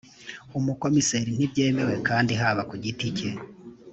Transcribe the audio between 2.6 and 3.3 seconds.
ku giti cye